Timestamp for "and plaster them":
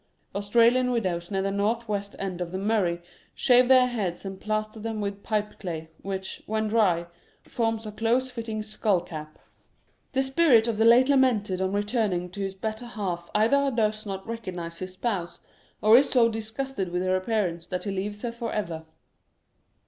4.25-4.99